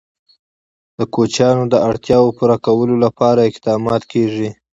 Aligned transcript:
د 0.97 0.99
کوچیانو 1.13 1.63
د 1.73 1.75
اړتیاوو 1.89 2.35
پوره 2.37 2.57
کولو 2.65 2.95
لپاره 3.05 3.47
اقدامات 3.49 4.01
کېږي. 4.11 4.49